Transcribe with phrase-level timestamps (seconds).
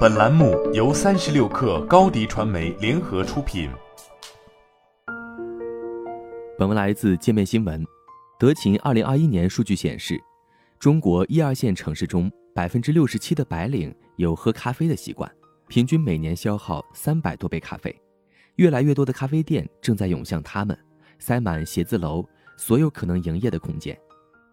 [0.00, 3.70] 本栏目由三十六氪高低传媒联合出品。
[6.58, 7.82] 本文来自界面新闻。
[8.38, 10.20] 德勤二零二一年数据显示，
[10.78, 15.30] 中国一二线城市中，百分之六十七的白领有喝咖啡的习惯，
[15.66, 17.94] 平均每年消耗三百多杯咖啡。
[18.56, 20.78] 越来越多的咖啡店正在涌向他们，
[21.18, 22.22] 塞满写字楼
[22.58, 23.98] 所有可能营业的空间。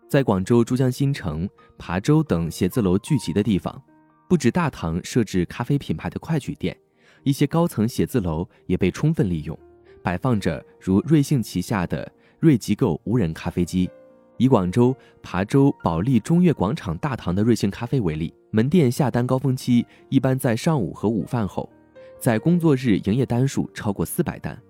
[0.08, 3.82] 在广州珠江新城、琶洲等写字楼聚集的地方，
[4.28, 6.76] 不止大堂设置咖啡品牌的快取店，
[7.24, 9.58] 一些高层写字楼也被充分利用，
[10.04, 13.90] 摆放着如瑞幸旗下的瑞吉购无人咖啡机。
[14.36, 21.70] 以广州琶洲保利中悦广场大堂的瑞幸咖啡为例，门店下单高峰期一般在上午和午饭后，
[22.20, 24.62] 在工作日营业单数超过四百单。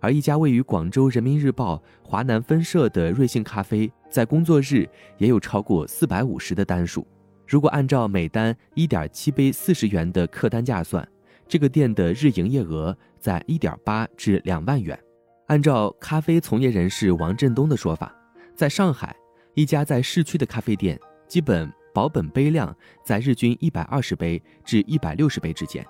[0.00, 7.06] 而一家位于广州人民日报华南分社的瑞幸咖啡，在工作日也有超过四百五十的单数。
[7.46, 11.06] 如果按照每单一点七杯四十元的客单价算，
[11.46, 14.98] 这个店的日营业额在一点八至两万元。
[15.46, 18.14] 按照咖啡从业人士王振东的说法，
[18.54, 19.14] 在上海，
[19.54, 25.86] 一家在市区的咖啡店，基本保本杯量在日均一百二十杯至一百六十杯之间，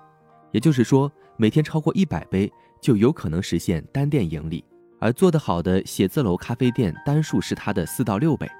[0.51, 2.53] 也就是说，每天超过一百杯。
[2.81, 4.65] 就有可能实现单店盈利，
[4.99, 8.51] 而做得好的写字楼咖啡店单数是它的四到六倍。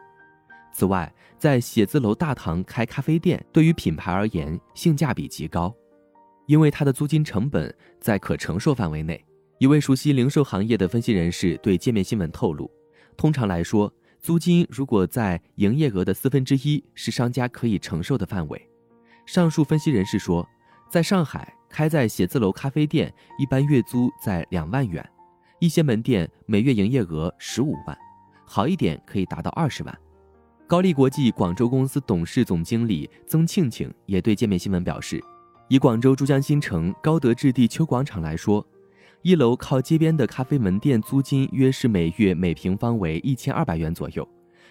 [0.73, 5.75] 此外，在写字楼大堂开咖啡店，对于品牌而言性价比极高，
[6.47, 9.23] 因为它的租金成本在可承受范围内。
[9.59, 12.71] 一位熟悉零售行业的分析人士对界面新闻透露，
[13.17, 18.69] 通常来说，租金如果在营业额的四分之一是商家可以承受的范围。
[19.27, 20.49] 上述分析人士说，
[20.91, 21.55] 在上海。
[21.73, 25.03] 开在写字楼咖啡店，一般月租在两万元，
[25.59, 27.97] 一些门店每月营业额十五万，
[28.45, 29.99] 好一点可以达到二十万。
[30.73, 35.23] 高丽国际广州公司董事总经理曾庆庆也对界面新闻表示，
[35.69, 38.67] 以广州珠江新城高德置地秋广场来说，
[39.21, 44.27] 一楼靠街边的咖啡门店租金约是每月每平方为一千二百元左右。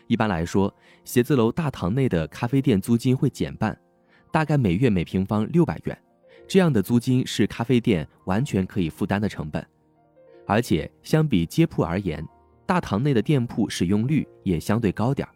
[0.08, 0.76] 一般来说，
[1.06, 3.80] 写字楼大堂内的咖啡店租金会减半，
[4.32, 5.96] 大概每月每平方六百元。
[6.48, 9.64] 这样的租金是咖啡店完全可以负担的成本，
[10.48, 12.28] 而且相比街铺而言，
[12.66, 15.32] 大堂内的店铺使用率也相对高点儿。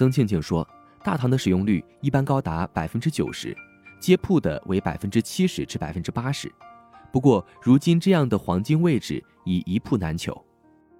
[0.00, 0.66] 曾庆庆说，
[1.04, 3.54] 大堂的使用率一般高达百分之九十，
[4.00, 6.50] 街铺的为百分之七十至百分之八十。
[7.12, 10.34] 不过，如今这样的黄金位置已一铺难求。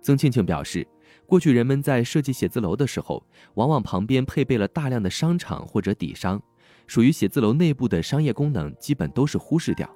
[0.02, 0.86] 曾庆庆表示，
[1.24, 6.38] 过去人们在设计写字楼的时候，往往旁边配备了大量的商场或者底商。
[6.86, 9.88] 属于写字楼内部的商业功能基本都是忽视掉。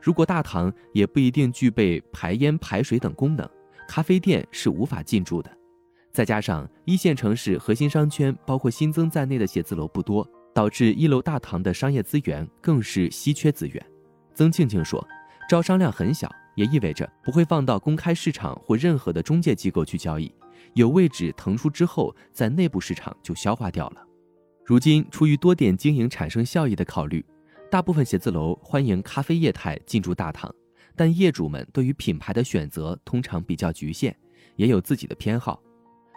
[0.00, 3.50] 如果大堂也不一定具备排烟排水等功能，
[3.88, 5.50] 咖啡店是无法进驻的。
[6.16, 13.86] 再加上一线城市核心商圈包括新增在内的写字楼不多，导致一楼大堂的商业资源更是稀缺资源。
[14.32, 15.06] 曾庆庆说，
[15.46, 20.34] 招商量很小，也意味着不会放到公开市场或任何的中介机构去交易，
[20.72, 24.02] 有位置腾出之后，在内部市场就消化掉了。
[24.64, 27.22] 如今，出于多点经营产生效益的考虑，
[27.70, 30.50] 大部分写字楼欢迎咖啡业态进驻大堂，
[30.96, 34.16] 但业主们对于品牌的选择通常比较局限，
[34.56, 35.62] 也有自己的偏好。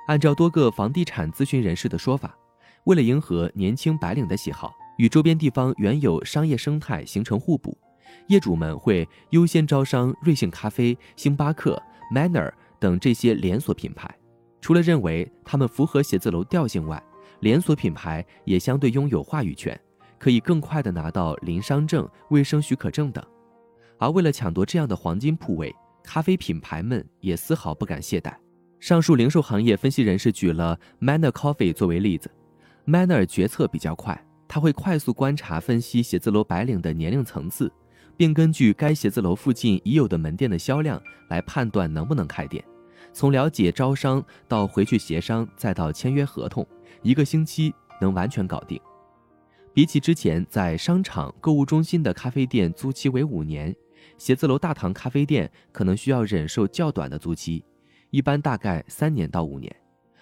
[0.10, 2.36] 按照多个房地产咨询人士的说法，
[2.86, 7.78] 为了迎合年轻白领的喜好，与周边地方原有商业生态形成互补，
[8.28, 11.80] 业主们会优先招商瑞幸咖啡、星巴克、
[12.12, 14.10] Manner 等这些连锁品牌。
[14.60, 17.00] 除了认为他们符合写字楼调性外，
[17.42, 19.80] 连锁品牌也相对拥有话语权，
[20.18, 23.24] 可以更快地拿到临商证、卫生许可证等。
[24.00, 25.72] 而为了抢夺这样的黄金铺位，
[26.04, 28.34] 咖啡品牌们也丝毫不敢懈怠。
[28.80, 32.32] 上述零售行业分析人士举了 Manner Coffee 作为例子
[32.88, 37.70] ，Manner 决策比较快，他会快速观察分析写字楼白领的年龄层次，
[38.16, 42.64] 并根据该写字楼附近已有的门店的销量来判断能不能开店。
[43.12, 46.66] 从了解招商到回去协商，再到签约合同。
[47.02, 48.80] 一个星期能完全搞定，
[49.74, 53.76] 比起之前在商场、购物中心的咖啡店租期为五年，
[54.18, 57.64] 写字楼大堂咖啡店可能需要忍受较短的租期，
[58.10, 59.74] 一般大概三年到五年。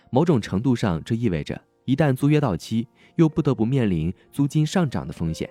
[0.09, 5.49] 某种程度上，这意味着一旦租约到期，又不得不面临租金上涨的风险。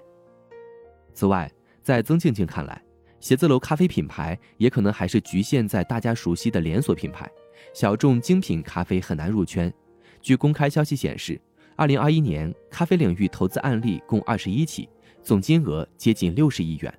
[1.12, 1.50] 此外，
[1.82, 2.82] 在曾庆庆看来，
[3.20, 7.30] 写字楼咖啡品牌也可能还是局限在大家熟悉的连锁品牌，
[7.74, 9.72] 小众精品咖啡很难入圈。
[10.20, 11.40] 据公开消息显示，
[11.74, 14.88] 二零二一年咖啡领域投资案例共二十一起，
[15.22, 16.92] 总金额接近六十亿元。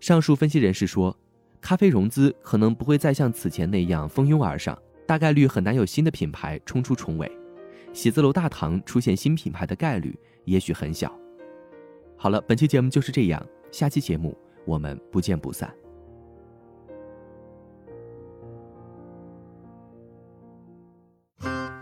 [0.00, 1.16] 上述分析人士说，
[1.64, 7.38] 咖啡融资可能不会再像此前那样蜂拥而上，大概率很难有新的品牌冲出重围。
[7.94, 10.14] 写字楼大堂出现新品牌的概率
[10.44, 11.10] 也许很小。
[12.18, 15.74] 好了，本期节目就是这样，下期节目我们不见不散。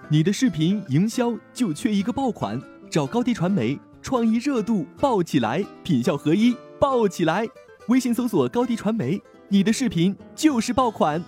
[0.08, 2.56] 你的视频营销就缺一个爆款，
[2.88, 7.48] 找高低传媒，创意热度爆起来，品效合一，爆起来，
[7.88, 9.20] 微信搜索高低传媒。
[9.52, 11.22] 你的视频就是爆款。